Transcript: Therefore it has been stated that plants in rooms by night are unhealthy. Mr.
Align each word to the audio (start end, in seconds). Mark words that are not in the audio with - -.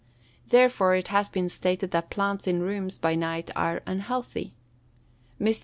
Therefore 0.49 0.95
it 0.95 1.09
has 1.09 1.29
been 1.29 1.47
stated 1.47 1.91
that 1.91 2.09
plants 2.09 2.47
in 2.47 2.61
rooms 2.63 2.97
by 2.97 3.13
night 3.13 3.51
are 3.55 3.83
unhealthy. 3.85 4.55
Mr. 5.39 5.59